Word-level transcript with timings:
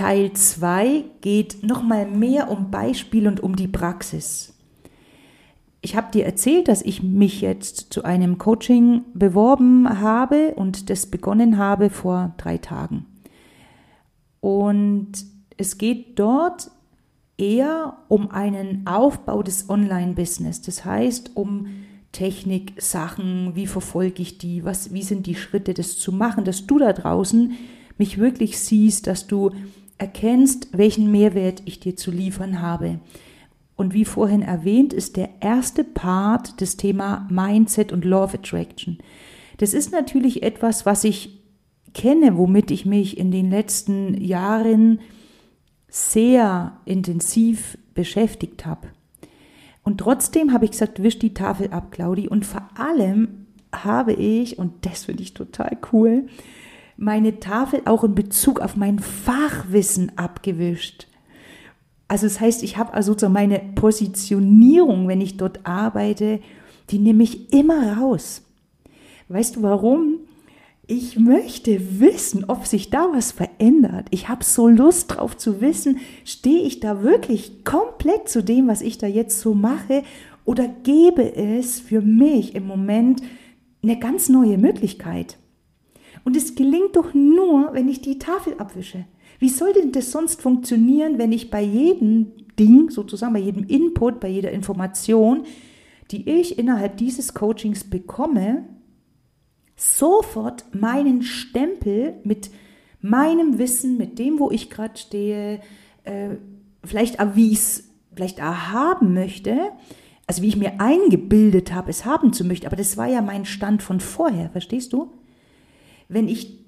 Teil 0.00 0.32
2 0.32 1.04
geht 1.20 1.62
nochmal 1.62 2.06
mehr 2.06 2.50
um 2.50 2.70
Beispiel 2.70 3.28
und 3.28 3.40
um 3.40 3.54
die 3.54 3.68
Praxis. 3.68 4.54
Ich 5.82 5.94
habe 5.94 6.10
dir 6.10 6.24
erzählt, 6.24 6.68
dass 6.68 6.80
ich 6.80 7.02
mich 7.02 7.42
jetzt 7.42 7.92
zu 7.92 8.02
einem 8.02 8.38
Coaching 8.38 9.02
beworben 9.12 10.00
habe 10.00 10.54
und 10.54 10.88
das 10.88 11.04
begonnen 11.04 11.58
habe 11.58 11.90
vor 11.90 12.32
drei 12.38 12.56
Tagen. 12.56 13.04
Und 14.40 15.12
es 15.58 15.76
geht 15.76 16.18
dort 16.18 16.70
eher 17.36 17.98
um 18.08 18.30
einen 18.30 18.86
Aufbau 18.86 19.42
des 19.42 19.68
Online-Business. 19.68 20.62
Das 20.62 20.86
heißt, 20.86 21.32
um 21.36 21.66
Technik, 22.12 22.80
Sachen, 22.80 23.54
wie 23.54 23.66
verfolge 23.66 24.22
ich 24.22 24.38
die, 24.38 24.64
was, 24.64 24.94
wie 24.94 25.02
sind 25.02 25.26
die 25.26 25.34
Schritte, 25.34 25.74
das 25.74 25.98
zu 25.98 26.10
machen, 26.10 26.46
dass 26.46 26.66
du 26.66 26.78
da 26.78 26.94
draußen 26.94 27.52
mich 27.98 28.16
wirklich 28.16 28.58
siehst, 28.58 29.06
dass 29.06 29.26
du 29.26 29.50
erkennst, 30.00 30.76
welchen 30.76 31.10
Mehrwert 31.10 31.62
ich 31.66 31.78
dir 31.78 31.94
zu 31.94 32.10
liefern 32.10 32.60
habe. 32.60 33.00
Und 33.76 33.94
wie 33.94 34.04
vorhin 34.04 34.42
erwähnt, 34.42 34.92
ist 34.92 35.16
der 35.16 35.30
erste 35.40 35.84
Part 35.84 36.60
das 36.60 36.76
Thema 36.76 37.26
Mindset 37.30 37.92
und 37.92 38.04
Law 38.04 38.24
of 38.24 38.34
Attraction. 38.34 38.98
Das 39.58 39.74
ist 39.74 39.92
natürlich 39.92 40.42
etwas, 40.42 40.86
was 40.86 41.04
ich 41.04 41.40
kenne, 41.92 42.36
womit 42.36 42.70
ich 42.70 42.86
mich 42.86 43.18
in 43.18 43.30
den 43.30 43.50
letzten 43.50 44.14
Jahren 44.20 45.00
sehr 45.88 46.78
intensiv 46.84 47.76
beschäftigt 47.94 48.64
habe. 48.64 48.88
Und 49.82 49.98
trotzdem 49.98 50.52
habe 50.52 50.64
ich 50.64 50.72
gesagt, 50.72 51.02
wisch 51.02 51.18
die 51.18 51.34
Tafel 51.34 51.70
ab, 51.72 51.90
Claudi. 51.90 52.28
Und 52.28 52.46
vor 52.46 52.68
allem 52.76 53.46
habe 53.74 54.12
ich, 54.12 54.58
und 54.58 54.86
das 54.86 55.04
finde 55.04 55.22
ich 55.22 55.34
total 55.34 55.76
cool, 55.92 56.26
meine 57.00 57.40
Tafel 57.40 57.80
auch 57.86 58.04
in 58.04 58.14
Bezug 58.14 58.60
auf 58.60 58.76
mein 58.76 58.98
Fachwissen 58.98 60.12
abgewischt. 60.18 61.06
Also 62.08 62.26
das 62.26 62.40
heißt, 62.40 62.62
ich 62.62 62.76
habe 62.76 62.92
also 62.92 63.12
sozusagen 63.12 63.32
meine 63.32 63.58
Positionierung, 63.74 65.08
wenn 65.08 65.22
ich 65.22 65.38
dort 65.38 65.64
arbeite, 65.64 66.40
die 66.90 66.98
nehme 66.98 67.22
ich 67.22 67.52
immer 67.54 67.96
raus. 67.96 68.42
Weißt 69.28 69.56
du 69.56 69.62
warum? 69.62 70.18
Ich 70.86 71.18
möchte 71.18 72.00
wissen, 72.00 72.44
ob 72.48 72.66
sich 72.66 72.90
da 72.90 73.08
was 73.14 73.32
verändert. 73.32 74.08
Ich 74.10 74.28
habe 74.28 74.44
so 74.44 74.68
Lust 74.68 75.12
drauf 75.12 75.36
zu 75.36 75.62
wissen, 75.62 76.00
stehe 76.24 76.64
ich 76.64 76.80
da 76.80 77.02
wirklich 77.02 77.64
komplett 77.64 78.28
zu 78.28 78.42
dem, 78.42 78.68
was 78.68 78.82
ich 78.82 78.98
da 78.98 79.06
jetzt 79.06 79.40
so 79.40 79.54
mache, 79.54 80.02
oder 80.44 80.68
gebe 80.82 81.34
es 81.34 81.80
für 81.80 82.02
mich 82.02 82.54
im 82.54 82.66
Moment 82.66 83.22
eine 83.82 83.98
ganz 83.98 84.28
neue 84.28 84.58
Möglichkeit? 84.58 85.38
Und 86.24 86.36
es 86.36 86.54
gelingt 86.54 86.96
doch 86.96 87.14
nur, 87.14 87.72
wenn 87.72 87.88
ich 87.88 88.00
die 88.00 88.18
Tafel 88.18 88.54
abwische. 88.58 89.06
Wie 89.38 89.48
soll 89.48 89.72
denn 89.72 89.92
das 89.92 90.12
sonst 90.12 90.42
funktionieren, 90.42 91.18
wenn 91.18 91.32
ich 91.32 91.50
bei 91.50 91.62
jedem 91.62 92.32
Ding, 92.58 92.90
sozusagen 92.90 93.32
bei 93.32 93.40
jedem 93.40 93.64
Input, 93.64 94.20
bei 94.20 94.28
jeder 94.28 94.50
Information, 94.50 95.44
die 96.10 96.28
ich 96.28 96.58
innerhalb 96.58 96.96
dieses 96.98 97.34
Coachings 97.34 97.84
bekomme, 97.84 98.66
sofort 99.76 100.66
meinen 100.74 101.22
Stempel 101.22 102.14
mit 102.24 102.50
meinem 103.00 103.58
Wissen, 103.58 103.96
mit 103.96 104.18
dem, 104.18 104.38
wo 104.38 104.50
ich 104.50 104.68
gerade 104.68 104.98
stehe, 104.98 105.60
äh, 106.04 106.36
vielleicht 106.84 107.16
erwies, 107.16 107.90
vielleicht 108.14 108.40
erhaben 108.40 109.14
möchte, 109.14 109.70
also 110.26 110.42
wie 110.42 110.48
ich 110.48 110.56
mir 110.56 110.80
eingebildet 110.80 111.72
habe, 111.72 111.90
es 111.90 112.04
haben 112.04 112.32
zu 112.32 112.44
möchten, 112.44 112.66
aber 112.66 112.76
das 112.76 112.96
war 112.96 113.06
ja 113.06 113.22
mein 113.22 113.46
Stand 113.46 113.82
von 113.82 114.00
vorher, 114.00 114.50
verstehst 114.50 114.92
du? 114.92 115.12
Wenn 116.10 116.28
ich 116.28 116.58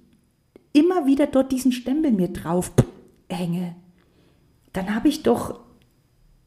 immer 0.72 1.04
wieder 1.04 1.26
dort 1.26 1.52
diesen 1.52 1.72
Stempel 1.72 2.12
mir 2.12 2.28
drauf 2.28 2.72
hänge, 3.28 3.74
dann 4.72 4.94
habe 4.94 5.08
ich 5.08 5.22
doch 5.22 5.60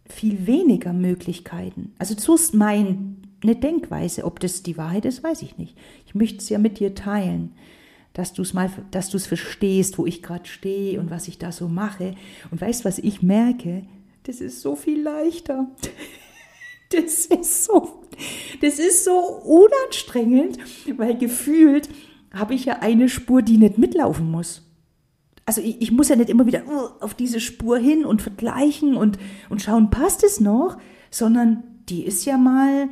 viel 0.08 0.48
weniger 0.48 0.94
Möglichkeiten. 0.94 1.94
Also 2.00 2.16
so 2.18 2.36
ist 2.36 2.54
meine 2.54 3.16
Denkweise. 3.44 4.24
Ob 4.24 4.40
das 4.40 4.64
die 4.64 4.78
Wahrheit 4.78 5.06
ist, 5.06 5.24
weiß 5.24 5.42
ich 5.42 5.58
nicht. 5.58 5.78
Ich 6.06 6.16
möchte 6.16 6.38
es 6.38 6.50
ja 6.50 6.58
mit 6.58 6.80
dir 6.80 6.96
teilen, 6.96 7.54
dass 8.14 8.34
du 8.34 8.44
es 8.44 8.54
mal, 8.54 8.72
dass 8.92 9.10
du 9.10 9.18
es 9.18 9.28
verstehst, 9.28 9.98
wo 9.98 10.06
ich 10.06 10.24
gerade 10.24 10.48
stehe 10.48 11.00
und 11.00 11.10
was 11.10 11.28
ich 11.28 11.38
da 11.38 11.52
so 11.52 11.68
mache. 11.68 12.16
Und 12.50 12.62
weißt, 12.62 12.86
was 12.86 12.98
ich 12.98 13.22
merke? 13.22 13.86
Das 14.24 14.40
ist 14.40 14.62
so 14.62 14.76
viel 14.76 15.02
leichter. 15.02 15.68
Das 16.92 17.26
ist 17.26 17.66
so, 17.66 18.04
das 18.62 18.78
ist 18.78 19.06
so 19.06 19.18
unanstrengend, 19.18 20.60
weil 20.98 21.18
gefühlt 21.18 21.90
habe 22.36 22.54
ich 22.54 22.66
ja 22.66 22.80
eine 22.80 23.10
Spur, 23.10 23.42
die 23.42 23.58
nicht 23.58 23.78
mitlaufen 23.78 24.30
muss. 24.30 24.62
Also 25.46 25.62
ich, 25.62 25.82
ich 25.82 25.92
muss 25.92 26.10
ja 26.10 26.16
nicht 26.16 26.30
immer 26.30 26.46
wieder 26.46 26.64
uh, 26.68 27.04
auf 27.04 27.14
diese 27.14 27.40
Spur 27.40 27.78
hin 27.78 28.06
und 28.06 28.22
vergleichen 28.22 28.96
und, 28.96 29.18
und 29.50 29.62
schauen, 29.62 29.90
passt 29.90 30.24
es 30.24 30.40
noch, 30.40 30.78
sondern 31.12 31.64
die 31.88 32.04
ist 32.04 32.26
ja 32.26 32.38
mal 32.38 32.90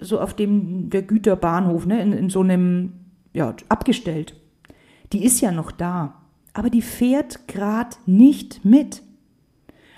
so 0.00 0.20
auf 0.20 0.34
dem 0.34 0.90
der 0.90 1.02
Güterbahnhof, 1.02 1.86
ne, 1.86 2.02
in, 2.02 2.12
in 2.12 2.30
so 2.30 2.40
einem, 2.40 2.92
ja, 3.32 3.54
abgestellt. 3.68 4.34
Die 5.12 5.24
ist 5.24 5.40
ja 5.40 5.52
noch 5.52 5.70
da, 5.70 6.22
aber 6.52 6.70
die 6.70 6.82
fährt 6.82 7.46
gerade 7.48 7.96
nicht 8.06 8.64
mit. 8.64 9.02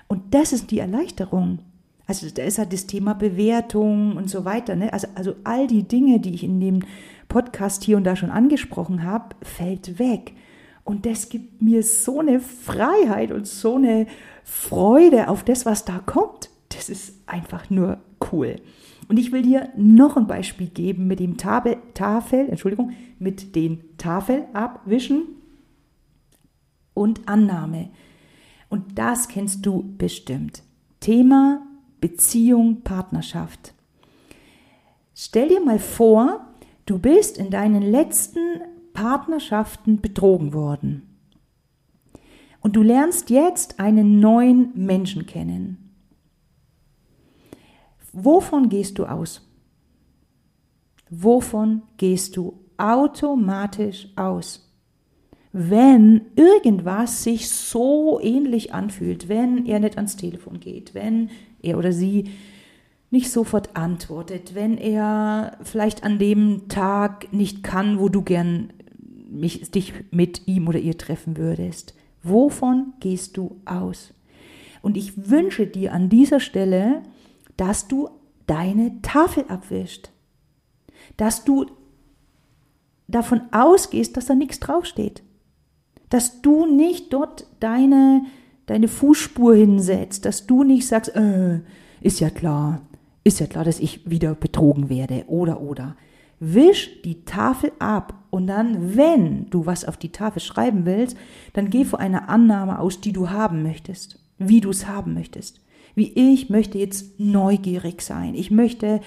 Und 0.09 0.35
das 0.35 0.53
ist 0.53 0.71
die 0.71 0.79
Erleichterung. 0.79 1.61
Also 2.07 2.29
da 2.31 2.43
ist 2.43 2.59
halt 2.59 2.73
das 2.73 2.87
Thema 2.87 3.15
Bewertung 3.15 4.17
und 4.17 4.29
so 4.29 4.45
weiter. 4.45 4.77
Ne? 4.77 4.93
Also, 4.93 5.09
also 5.15 5.35
all 5.45 5.67
die 5.67 5.85
Dinge, 5.85 6.21
die 6.21 6.35
ich 6.35 6.45
in 6.45 6.61
dem 6.61 6.81
Podcast 7.29 7.85
hier 7.85 7.97
und 7.97 8.05
da 8.05 8.17
schon 8.17 8.31
angesprochen 8.31 9.05
habe, 9.05 9.35
fällt 9.43 9.99
weg. 9.99 10.35
Und 10.85 11.07
das 11.07 11.29
gibt 11.29 11.63
mir 11.63 11.83
so 11.83 12.21
eine 12.21 12.41
Freiheit 12.41 13.31
und 13.31 13.47
so 13.47 13.77
eine 13.77 14.07
Freude 14.43 15.29
auf 15.29 15.45
das, 15.45 15.65
was 15.65 15.85
da 15.85 16.01
kommt. 16.01 16.51
Das 16.71 16.89
ist 16.89 17.15
einfach 17.27 17.71
nur 17.71 17.99
cool. 18.33 18.57
Und 19.09 19.19
ich 19.19 19.33
will 19.33 19.43
dir 19.43 19.69
noch 19.77 20.17
ein 20.17 20.27
Beispiel 20.27 20.69
geben 20.69 21.07
mit 21.07 21.21
dem 21.21 21.37
Tafel, 21.37 21.77
Tafel 21.95 22.49
Entschuldigung, 22.49 22.93
mit 23.19 23.55
den 23.55 23.97
Tafel 23.99 24.47
abwischen 24.53 25.23
und 26.95 27.29
Annahme. 27.29 27.91
Und 28.69 28.99
das 28.99 29.29
kennst 29.29 29.65
du 29.67 29.95
bestimmt. 29.99 30.63
Thema 31.01 31.63
Beziehung, 32.03 32.83
Partnerschaft. 32.83 33.73
Stell 35.15 35.49
dir 35.49 35.65
mal 35.65 35.79
vor, 35.79 36.53
Du 36.87 36.99
bist 36.99 37.39
in 37.39 37.51
deinen 37.51 37.83
letzten 37.83 38.61
Partnerschaften 38.93 40.01
betrogen 40.01 40.53
worden. 40.53 41.09
Und 42.61 42.77
du 42.77 42.83
lernst 42.83 43.31
jetzt 43.31 43.81
einen 43.81 44.21
neuen 44.21 44.73
Menschen 44.75 45.27
kennen. 45.27 45.95
Wovon 48.13 48.69
gehst 48.69 48.99
du 48.99 49.07
aus? 49.07 49.49
Wovon 51.09 51.83
gehst 51.97 52.37
du 52.37 52.61
automatisch 52.77 54.09
aus? 54.17 54.72
Wenn 55.53 56.23
irgendwas 56.35 57.25
sich 57.25 57.51
so 57.51 58.19
ähnlich 58.23 58.73
anfühlt, 58.73 59.29
wenn 59.29 59.67
er 59.67 59.81
nicht 59.81 59.97
ans 59.97 60.17
Telefon 60.17 60.61
geht, 60.61 60.95
wenn 60.95 61.31
er 61.61 61.77
oder 61.77 61.93
sie 61.93 62.31
nicht 63.11 63.31
sofort 63.31 63.77
antwortet, 63.77 64.55
wenn 64.55 64.79
er 64.79 65.59
vielleicht 65.63 66.05
an 66.05 66.19
dem 66.19 66.69
Tag 66.69 67.31
nicht 67.33 67.63
kann, 67.63 67.99
wo 67.99 68.09
du 68.09 68.23
gern 68.23 68.73
mich, 69.31 69.71
dich 69.71 69.93
mit 70.11 70.49
ihm 70.49 70.67
oder 70.69 70.79
ihr 70.79 70.97
treffen 70.97 71.37
würdest. 71.37 71.95
Wovon 72.23 72.95
gehst 73.01 73.37
du 73.37 73.61
aus? 73.67 74.15
Und 74.81 74.97
ich 74.97 75.29
wünsche 75.31 75.67
dir 75.67 75.93
an 75.93 76.09
dieser 76.09 76.41
Stelle, 76.41 77.03
dass 77.59 77.89
du 77.89 78.09
deine 78.47 79.03
Tafel 79.03 79.45
abwischt. 79.49 80.11
Dass 81.19 81.45
du 81.45 81.67
davon 83.07 83.43
ausgehst, 83.53 84.17
dass 84.17 84.27
da 84.27 84.35
nichts 84.35 84.59
draufsteht. 84.59 85.23
Dass 86.13 86.43
du 86.43 86.67
nicht 86.67 87.11
dort 87.15 87.47
deine, 87.59 88.27
deine 88.67 88.87
Fußspur 88.87 89.55
hinsetzt. 89.55 90.27
Dass 90.27 90.47
du 90.47 90.63
nicht 90.63 90.87
sagst, 90.87 91.17
äh, 91.17 91.61
ist 92.03 92.21
ja 92.21 92.29
klar, 92.29 92.83
ist 93.25 93.41
ja 93.41 93.47
klar, 93.47 93.65
dass 93.65 93.81
ich 93.81 94.11
wieder 94.11 94.35
betrogen 94.35 94.91
werde 94.91 95.25
oder 95.29 95.63
oder. 95.63 95.97
Wisch 96.39 97.01
die 97.03 97.25
Tafel 97.25 97.73
ab 97.79 98.13
und 98.29 98.47
dann, 98.47 98.95
wenn 98.95 99.49
du 99.49 99.65
was 99.65 99.87
auf 99.87 99.97
die 99.97 100.13
Tafel 100.13 100.41
schreiben 100.41 100.85
willst, 100.85 101.17
dann 101.55 101.71
geh 101.71 101.87
vor 101.87 101.99
einer 101.99 102.29
Annahme 102.29 102.79
aus, 102.79 103.01
die 103.01 103.15
du 103.15 103.31
haben 103.31 103.63
möchtest, 103.63 104.19
wie 104.37 104.61
du 104.61 104.69
es 104.69 104.87
haben 104.87 105.15
möchtest. 105.15 105.63
Wie 105.95 106.13
ich 106.13 106.51
möchte 106.51 106.77
jetzt 106.77 107.19
neugierig 107.19 108.03
sein. 108.03 108.35
Ich 108.35 108.51
möchte, 108.51 109.01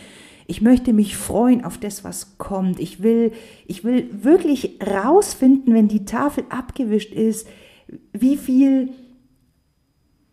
ich 0.47 0.61
möchte 0.61 0.93
mich 0.93 1.17
freuen 1.17 1.63
auf 1.65 1.77
das, 1.77 2.03
was 2.03 2.37
kommt. 2.37 2.79
Ich 2.79 3.01
will, 3.01 3.31
ich 3.65 3.83
will 3.83 4.09
wirklich 4.23 4.79
rausfinden, 4.85 5.73
wenn 5.73 5.87
die 5.87 6.05
Tafel 6.05 6.45
abgewischt 6.49 7.13
ist, 7.13 7.47
wie 8.13 8.37
viel 8.37 8.89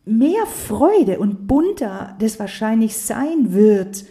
mehr 0.04 0.46
Freude 0.46 1.18
und 1.18 1.46
bunter 1.46 2.16
das 2.18 2.38
wahrscheinlich 2.38 2.96
sein 2.96 3.52
wird 3.52 4.04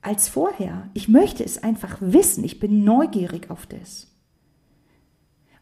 als 0.00 0.28
vorher. 0.28 0.90
Ich 0.94 1.08
möchte 1.08 1.42
es 1.42 1.62
einfach 1.62 1.96
wissen. 2.00 2.44
Ich 2.44 2.60
bin 2.60 2.84
neugierig 2.84 3.50
auf 3.50 3.66
das. 3.66 4.06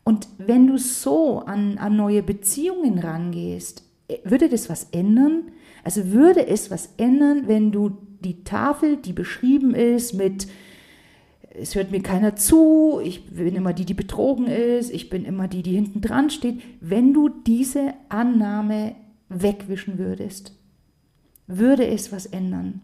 Und 0.04 0.28
wenn 0.38 0.66
du 0.66 0.78
so 0.78 1.40
an, 1.40 1.78
an 1.78 1.96
neue 1.96 2.22
Beziehungen 2.22 2.98
rangehst, 2.98 3.82
würde 4.24 4.48
das 4.48 4.68
was 4.68 4.84
ändern? 4.92 5.50
Also 5.84 6.12
würde 6.12 6.46
es 6.46 6.70
was 6.70 6.90
ändern, 6.96 7.44
wenn 7.46 7.72
du 7.72 7.96
die 8.20 8.44
Tafel, 8.44 8.96
die 8.96 9.12
beschrieben 9.12 9.74
ist 9.74 10.14
mit 10.14 10.48
es 11.58 11.74
hört 11.74 11.90
mir 11.90 12.02
keiner 12.02 12.36
zu, 12.36 13.00
ich 13.02 13.26
bin 13.30 13.54
immer 13.54 13.72
die, 13.72 13.84
die 13.84 13.94
betrogen 13.94 14.46
ist, 14.46 14.92
ich 14.92 15.08
bin 15.08 15.24
immer 15.24 15.48
die, 15.48 15.62
die 15.62 15.74
hinten 15.74 16.00
dran 16.00 16.30
steht, 16.30 16.60
wenn 16.80 17.14
du 17.14 17.28
diese 17.28 17.94
Annahme 18.08 18.94
wegwischen 19.28 19.98
würdest, 19.98 20.54
würde 21.46 21.86
es 21.86 22.12
was 22.12 22.26
ändern. 22.26 22.80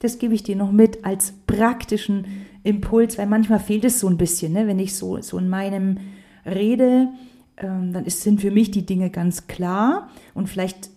Das 0.00 0.18
gebe 0.18 0.34
ich 0.34 0.42
dir 0.42 0.56
noch 0.56 0.72
mit 0.72 1.04
als 1.04 1.32
praktischen 1.46 2.26
Impuls, 2.62 3.18
weil 3.18 3.26
manchmal 3.26 3.60
fehlt 3.60 3.84
es 3.84 4.00
so 4.00 4.08
ein 4.08 4.16
bisschen, 4.16 4.52
ne? 4.52 4.66
wenn 4.66 4.78
ich 4.78 4.94
so, 4.94 5.20
so 5.20 5.38
in 5.38 5.48
meinem 5.48 5.98
rede, 6.46 7.08
ähm, 7.58 7.92
dann 7.92 8.04
ist, 8.04 8.22
sind 8.22 8.40
für 8.40 8.50
mich 8.50 8.70
die 8.70 8.86
Dinge 8.86 9.10
ganz 9.10 9.46
klar 9.46 10.10
und 10.34 10.48
vielleicht 10.48 10.90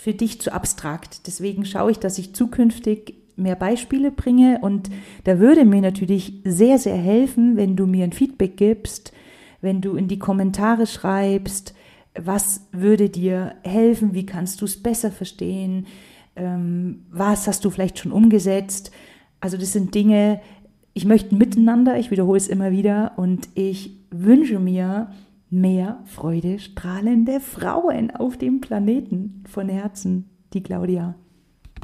für 0.00 0.14
dich 0.14 0.40
zu 0.40 0.50
abstrakt. 0.50 1.26
Deswegen 1.26 1.66
schaue 1.66 1.90
ich, 1.90 1.98
dass 1.98 2.16
ich 2.16 2.34
zukünftig 2.34 3.16
mehr 3.36 3.54
Beispiele 3.54 4.10
bringe 4.10 4.58
und 4.62 4.88
da 5.24 5.38
würde 5.38 5.66
mir 5.66 5.82
natürlich 5.82 6.40
sehr, 6.42 6.78
sehr 6.78 6.96
helfen, 6.96 7.58
wenn 7.58 7.76
du 7.76 7.86
mir 7.86 8.04
ein 8.04 8.14
Feedback 8.14 8.56
gibst, 8.56 9.12
wenn 9.60 9.82
du 9.82 9.96
in 9.96 10.08
die 10.08 10.18
Kommentare 10.18 10.86
schreibst, 10.86 11.74
was 12.18 12.66
würde 12.72 13.10
dir 13.10 13.56
helfen, 13.62 14.14
wie 14.14 14.24
kannst 14.24 14.62
du 14.62 14.64
es 14.64 14.82
besser 14.82 15.10
verstehen, 15.10 15.86
ähm, 16.34 17.04
was 17.10 17.46
hast 17.46 17.66
du 17.66 17.68
vielleicht 17.68 17.98
schon 17.98 18.12
umgesetzt. 18.12 18.92
Also 19.38 19.58
das 19.58 19.74
sind 19.74 19.94
Dinge, 19.94 20.40
ich 20.94 21.04
möchte 21.04 21.34
miteinander, 21.34 21.98
ich 21.98 22.10
wiederhole 22.10 22.38
es 22.38 22.48
immer 22.48 22.70
wieder 22.70 23.12
und 23.16 23.50
ich 23.54 23.98
wünsche 24.10 24.60
mir 24.60 25.12
mehr 25.50 26.02
Freude, 26.06 26.58
strahlende 26.58 27.40
Frauen 27.40 28.10
auf 28.10 28.36
dem 28.36 28.60
Planeten 28.60 29.44
von 29.48 29.68
Herzen, 29.68 30.30
die 30.52 30.62
Claudia. 30.62 31.16